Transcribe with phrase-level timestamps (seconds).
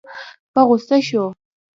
[0.53, 1.23] په غوسه شو.